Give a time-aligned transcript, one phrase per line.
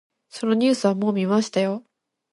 [0.29, 1.83] そのニュースはもう見ましたよ。